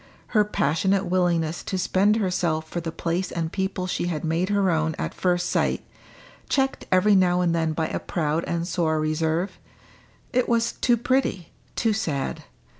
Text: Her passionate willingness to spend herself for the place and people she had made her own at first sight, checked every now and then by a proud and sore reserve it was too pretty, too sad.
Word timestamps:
Her 0.29 0.43
passionate 0.43 1.05
willingness 1.05 1.61
to 1.65 1.77
spend 1.77 2.15
herself 2.15 2.67
for 2.67 2.81
the 2.81 2.91
place 2.91 3.31
and 3.31 3.51
people 3.51 3.85
she 3.85 4.07
had 4.07 4.23
made 4.25 4.49
her 4.49 4.71
own 4.71 4.95
at 4.97 5.13
first 5.13 5.47
sight, 5.47 5.83
checked 6.49 6.87
every 6.91 7.13
now 7.13 7.41
and 7.41 7.53
then 7.53 7.73
by 7.73 7.87
a 7.87 7.99
proud 7.99 8.43
and 8.45 8.67
sore 8.67 8.99
reserve 8.99 9.59
it 10.33 10.49
was 10.49 10.71
too 10.71 10.97
pretty, 10.97 11.51
too 11.75 11.93
sad. 11.93 12.45